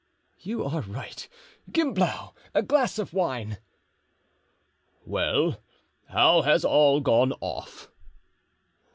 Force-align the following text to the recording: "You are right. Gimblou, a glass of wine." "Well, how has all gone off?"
"You 0.39 0.63
are 0.65 0.81
right. 0.81 1.29
Gimblou, 1.71 2.33
a 2.55 2.63
glass 2.63 2.97
of 2.97 3.13
wine." 3.13 3.59
"Well, 5.05 5.61
how 6.07 6.41
has 6.41 6.65
all 6.65 7.01
gone 7.01 7.33
off?" 7.39 7.87